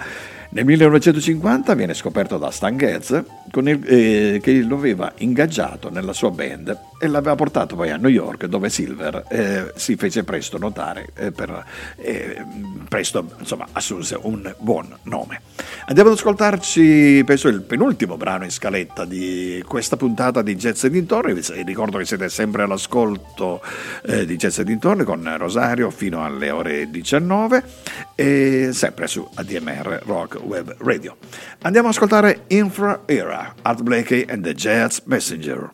Nel 0.52 0.66
1950 0.66 1.76
viene 1.76 1.94
scoperto 1.94 2.40
da 2.40 2.50
Stan 2.50 2.76
Getz 2.76 3.24
eh, 3.52 4.40
che 4.42 4.52
lo 4.64 4.76
aveva 4.76 5.14
ingaggiato 5.18 5.92
nella 5.92 6.12
sua 6.12 6.32
band 6.32 6.76
e 7.00 7.08
l'aveva 7.08 7.36
portato 7.36 7.76
poi 7.76 7.92
a 7.92 7.98
New 7.98 8.10
York 8.10 8.46
dove 8.46 8.70
Silver 8.72 9.26
eh, 9.30 9.72
si 9.76 9.96
fece 9.96 10.24
presto 10.24 10.58
notare 10.58 11.10
eh, 11.16 11.32
per, 11.32 11.64
eh, 11.98 12.44
presto 12.88 13.30
insomma 13.38 13.68
assunse 13.74 14.18
un 14.20 14.52
buon 14.58 14.92
nome. 15.04 15.42
Andiamo 15.86 16.10
ad 16.10 16.16
ascoltarci 16.18 17.24
penso 17.26 17.48
il 17.48 17.62
penultimo 17.62 18.18
brano 18.18 18.44
in 18.44 18.52
scaletta 18.52 19.06
di 19.06 19.64
questa 19.68 19.98
puntata 19.98 20.42
di 20.42 20.56
Jazz 20.56 20.84
e 20.84 20.90
dintorni, 20.90 21.40
ricordo 21.64 22.00
che 22.00 22.06
siete 22.06 22.28
sempre 22.28 22.64
all'ascolto 22.64 23.62
eh, 24.04 24.26
di 24.26 24.36
Jazz 24.36 24.58
e 24.58 24.64
dintorni 24.64 25.04
con 25.04 25.32
Rosario 25.38 25.92
fino 25.92 26.26
alle 26.26 26.50
ore 26.50 26.90
19 26.90 27.64
e 28.16 28.70
sempre 28.74 29.06
su 29.06 29.28
ADMR 29.36 30.02
Rock 30.06 30.39
Web 30.44 30.76
Radio. 30.80 31.18
Andiamo 31.62 31.88
ad 31.88 31.94
ascoltare 31.94 32.44
Infra 32.48 33.02
Era, 33.06 33.54
Art 33.62 33.82
Blakey 33.82 34.26
and 34.28 34.44
the 34.44 34.54
Jazz 34.54 35.02
Messenger. 35.06 35.72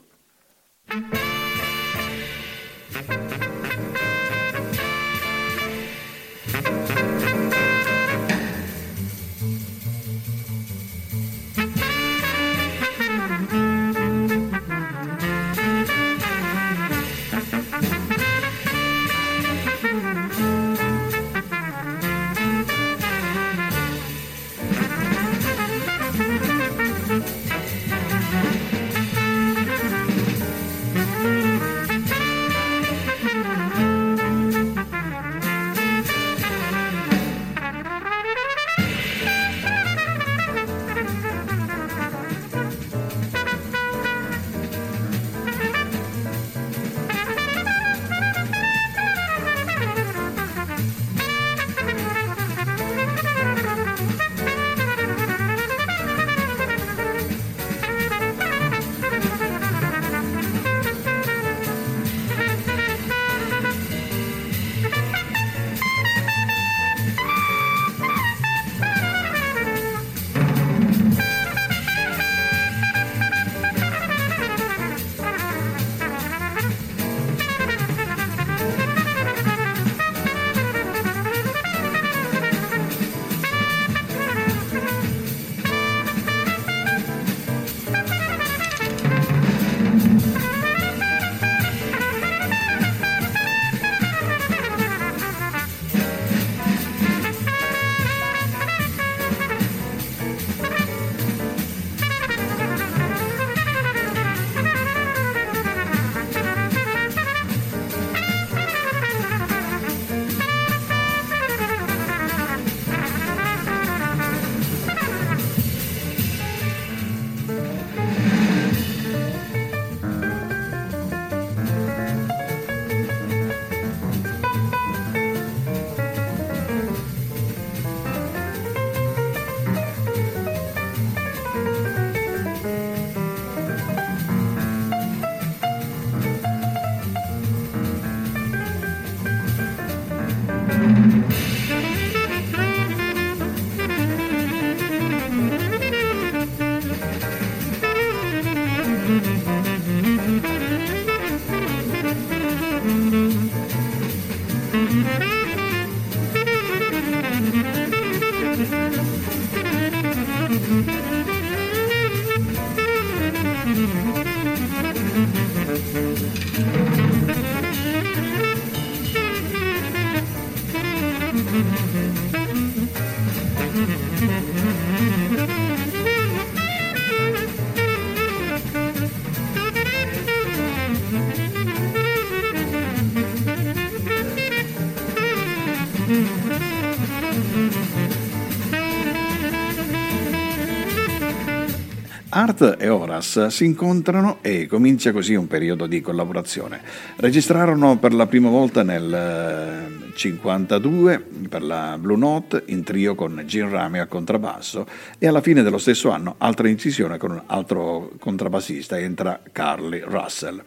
Art 192.55 192.77
e 192.79 192.87
Horace 192.87 193.49
si 193.49 193.65
incontrano 193.65 194.37
e 194.41 194.65
comincia 194.65 195.11
così 195.11 195.35
un 195.35 195.45
periodo 195.45 195.87
di 195.87 195.99
collaborazione. 195.99 196.79
Registrarono 197.17 197.97
per 197.97 198.13
la 198.13 198.27
prima 198.27 198.47
volta 198.49 198.81
nel 198.81 199.03
1952 199.03 201.13
eh, 201.13 201.19
per 201.49 201.63
la 201.63 201.97
Blue 201.99 202.15
Note 202.15 202.63
in 202.67 202.83
trio 202.83 203.13
con 203.13 203.43
Gene 203.45 203.69
Rami 203.69 203.99
al 203.99 204.07
contrabbasso 204.07 204.87
e 205.19 205.27
alla 205.27 205.41
fine 205.41 205.63
dello 205.63 205.77
stesso 205.77 206.11
anno 206.11 206.35
altra 206.37 206.69
incisione 206.69 207.17
con 207.17 207.31
un 207.31 207.41
altro 207.45 208.13
contrabbassista, 208.19 208.97
entra 208.97 209.41
Carly 209.51 210.01
Russell. 210.05 210.63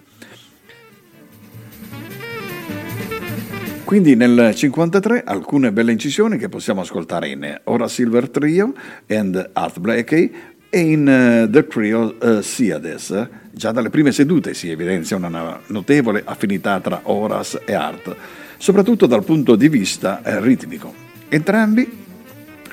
Quindi 3.85 4.15
nel 4.15 4.29
1953 4.29 5.23
alcune 5.25 5.73
belle 5.73 5.93
incisioni 5.93 6.37
che 6.37 6.51
possiamo 6.51 6.83
ascoltare 6.83 7.31
in 7.31 7.61
Ora 7.65 7.89
Silver 7.89 8.29
Trio 8.29 8.75
and 9.07 9.53
Art 9.55 9.79
Blakey, 9.79 10.57
e 10.71 10.81
in 10.81 11.01
uh, 11.01 11.51
The 11.51 11.67
Trio 11.67 12.17
uh, 12.21 12.41
Siades, 12.41 13.29
già 13.51 13.73
dalle 13.73 13.91
prime 13.91 14.13
sedute 14.13 14.55
si 14.55 14.71
evidenzia 14.71 15.17
una 15.17 15.61
notevole 15.67 16.23
affinità 16.25 16.81
tra 16.81 17.01
Horace 17.05 17.63
e 17.65 17.75
Art, 17.75 18.15
soprattutto 18.59 19.07
dal 19.07 19.25
punto 19.25 19.57
di 19.57 19.69
vista 19.69 20.23
eh, 20.23 20.41
ritmico. 20.41 20.93
Entrambi 21.29 22.07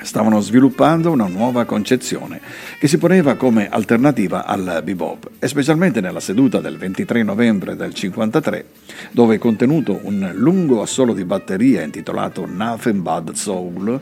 stavano 0.02 0.40
sviluppando 0.40 1.10
una 1.10 1.26
nuova 1.26 1.64
concezione 1.64 2.40
che 2.78 2.86
si 2.86 2.98
poneva 2.98 3.34
come 3.34 3.68
alternativa 3.68 4.44
al 4.44 4.82
bebop 4.84 5.30
e 5.38 5.48
specialmente 5.48 6.00
nella 6.00 6.20
seduta 6.20 6.60
del 6.60 6.76
23 6.76 7.22
novembre 7.22 7.74
del 7.76 7.92
1953 7.94 8.64
dove 9.10 9.36
è 9.36 9.38
contenuto 9.38 9.98
un 10.02 10.30
lungo 10.34 10.82
assolo 10.82 11.12
di 11.12 11.24
batteria 11.24 11.82
intitolato 11.82 12.46
Nothing 12.46 13.00
But 13.00 13.32
Soul 13.32 14.00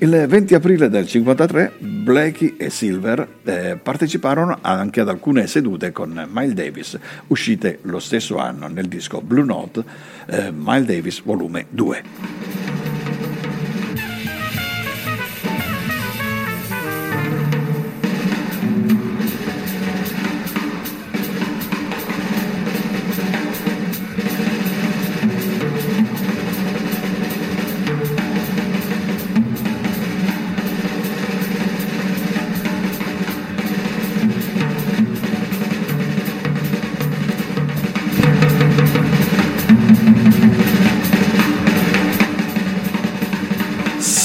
il 0.00 0.26
20 0.28 0.54
aprile 0.54 0.88
del 0.88 1.06
1953 1.10 1.72
Blakey 1.78 2.54
e 2.56 2.70
Silver 2.70 3.26
eh, 3.44 3.78
parteciparono 3.82 4.58
anche 4.60 5.00
ad 5.00 5.08
alcune 5.08 5.46
sedute 5.46 5.92
con 5.92 6.28
Miles 6.30 6.54
Davis, 6.54 6.98
uscite 7.28 7.80
lo 7.82 7.98
stesso 7.98 8.38
anno 8.38 8.68
nel 8.68 8.86
disco 8.86 9.20
Blue 9.20 9.44
Note, 9.44 9.82
eh, 10.26 10.52
Miles 10.52 10.86
Davis 10.86 11.22
volume 11.22 11.66
2. 11.68 12.77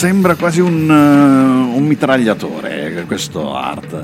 Sembra 0.04 0.36
quasi 0.36 0.60
un, 0.60 0.90
uh, 0.90 1.78
un 1.78 1.86
mitragliatore 1.88 3.06
questo 3.08 3.56
art. 3.56 4.04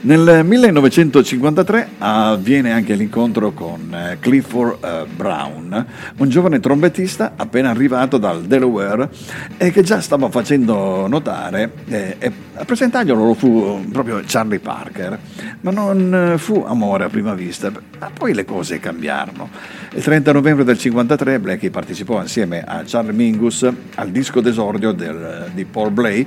Nel 0.00 0.40
1953 0.46 1.88
avviene 1.98 2.72
anche 2.72 2.94
l'incontro 2.94 3.52
con 3.52 3.89
eh, 4.10 4.18
Clifford 4.18 4.84
eh, 4.84 5.06
Brown, 5.14 5.86
un 6.18 6.28
giovane 6.28 6.60
trombettista 6.60 7.32
appena 7.36 7.70
arrivato 7.70 8.18
dal 8.18 8.42
Delaware 8.44 9.08
e 9.56 9.70
che 9.70 9.82
già 9.82 10.00
stava 10.00 10.28
facendo 10.30 11.06
notare, 11.06 11.72
eh, 11.86 12.16
e 12.18 12.32
a 12.54 12.64
presentarglielo 12.64 13.34
fu 13.34 13.86
proprio 13.90 14.22
Charlie 14.26 14.58
Parker, 14.58 15.18
ma 15.60 15.70
non 15.70 16.34
fu 16.36 16.64
amore 16.66 17.04
a 17.04 17.08
prima 17.08 17.34
vista, 17.34 17.72
ma 17.98 18.10
poi 18.12 18.34
le 18.34 18.44
cose 18.44 18.78
cambiarono. 18.78 19.48
Il 19.92 20.02
30 20.02 20.32
novembre 20.32 20.64
del 20.64 20.76
1953 20.76 21.40
Blackie 21.40 21.70
partecipò 21.70 22.20
insieme 22.20 22.62
a 22.62 22.82
Charlie 22.86 23.12
Mingus 23.12 23.68
al 23.94 24.10
disco 24.10 24.40
d'esordio 24.40 24.92
del, 24.92 25.50
di 25.54 25.64
Paul 25.64 25.90
Blay 25.90 26.26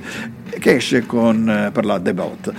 che 0.58 0.76
esce 0.76 1.06
con, 1.06 1.70
per 1.72 1.84
la 1.84 1.98
Debut 1.98 2.52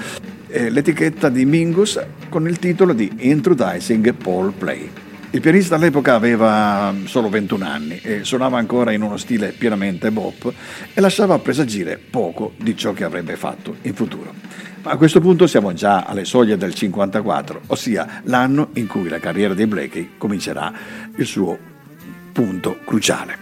eh, 0.55 0.69
l'etichetta 0.69 1.28
di 1.28 1.43
Mingus 1.45 2.01
con 2.30 2.47
il 2.47 2.59
titolo 2.59 2.93
di 2.93 3.11
Introducing 3.19 4.13
Paul 4.13 4.53
Play. 4.53 5.05
Il 5.36 5.41
pianista 5.41 5.75
all'epoca 5.75 6.15
aveva 6.15 6.95
solo 7.07 7.27
21 7.27 7.65
anni 7.65 7.99
e 8.01 8.23
suonava 8.23 8.57
ancora 8.57 8.93
in 8.93 9.01
uno 9.01 9.17
stile 9.17 9.51
pienamente 9.51 10.09
bop 10.09 10.49
e 10.93 11.01
lasciava 11.01 11.38
presagire 11.39 11.97
poco 11.97 12.53
di 12.55 12.73
ciò 12.77 12.93
che 12.93 13.03
avrebbe 13.03 13.36
fatto 13.36 13.75
in 13.81 13.93
futuro. 13.93 14.33
Ma 14.83 14.91
a 14.91 14.95
questo 14.95 15.19
punto 15.19 15.45
siamo 15.45 15.73
già 15.73 16.05
alle 16.05 16.23
soglie 16.23 16.55
del 16.55 16.73
54, 16.73 17.63
ossia 17.67 18.21
l'anno 18.23 18.69
in 18.75 18.88
cui 18.88 19.09
la 19.09 19.19
carriera 19.19 19.53
di 19.53 19.67
Blakey 19.67 20.11
comincerà 20.17 20.71
il 21.17 21.25
suo 21.25 21.59
punto 22.31 22.79
cruciale, 22.86 23.38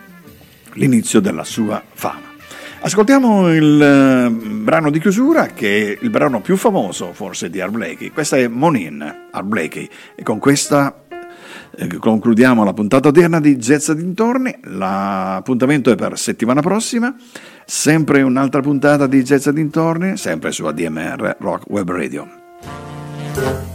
l'inizio 0.73 1.19
della 1.19 1.43
sua 1.43 1.79
fama. 1.93 2.31
Ascoltiamo 2.85 3.53
il 3.53 3.81
eh, 3.81 4.29
brano 4.29 4.89
di 4.89 4.99
chiusura 4.99 5.45
che 5.45 5.93
è 5.93 5.97
il 6.01 6.09
brano 6.09 6.41
più 6.41 6.57
famoso 6.57 7.13
forse 7.13 7.49
di 7.49 7.61
Art 7.61 7.71
Blakey. 7.71 8.09
Questa 8.09 8.35
è 8.35 8.49
Monin, 8.49 9.27
Art 9.31 9.45
Blakey. 9.45 9.87
E 10.15 10.21
con 10.21 10.37
questa 10.37 11.02
concludiamo 11.99 12.63
la 12.63 12.73
puntata 12.73 13.09
odierna 13.09 13.39
di 13.39 13.55
Jazz 13.57 13.91
dintorni. 13.91 14.55
L'appuntamento 14.63 15.91
è 15.91 15.95
per 15.95 16.17
settimana 16.17 16.61
prossima. 16.61 17.15
Sempre 17.65 18.21
un'altra 18.21 18.61
puntata 18.61 19.07
di 19.07 19.23
Jazz 19.23 19.49
dintorni, 19.49 20.17
sempre 20.17 20.51
su 20.51 20.65
ADMR 20.65 21.37
Rock 21.39 21.69
Web 21.69 21.91
Radio. 21.91 23.72